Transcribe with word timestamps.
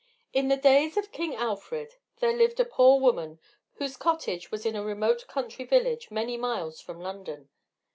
In 0.33 0.47
the 0.47 0.57
days 0.57 0.97
of 0.97 1.11
King 1.11 1.35
Alfred, 1.35 1.93
there 2.21 2.35
lived 2.35 2.59
a 2.59 2.65
poor 2.65 2.99
woman, 2.99 3.37
whose 3.75 3.97
cottage 3.97 4.49
was 4.49 4.65
in 4.65 4.75
a 4.75 4.83
remote 4.83 5.27
country 5.27 5.63
village, 5.63 6.09
many 6.09 6.37
miles 6.37 6.81
from 6.81 6.99
London. 6.99 7.49